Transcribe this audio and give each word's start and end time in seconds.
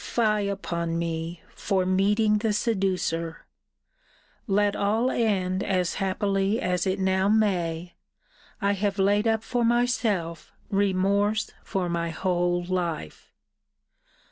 Fie 0.03 0.47
upon 0.49 0.97
me! 0.97 1.41
for 1.53 1.85
meeting 1.85 2.39
the 2.39 2.53
seducer! 2.53 3.45
Let 4.47 4.75
all 4.75 5.11
end 5.11 5.61
as 5.63 5.93
happily 6.01 6.59
as 6.59 6.87
it 6.87 6.97
now 6.99 7.29
may, 7.29 7.93
I 8.59 8.71
have 8.71 8.97
laid 8.97 9.27
up 9.27 9.43
for 9.43 9.63
myself 9.63 10.51
remorse 10.71 11.51
for 11.63 11.87
my 11.87 12.09
whole 12.09 12.63
life. 12.63 13.31